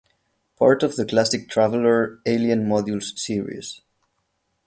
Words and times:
Part 0.57 0.81
of 0.81 0.95
the 0.95 1.05
classic 1.05 1.47
"Traveller" 1.47 2.21
Alien 2.25 2.65
Modules 2.65 3.15
series. 3.19 3.81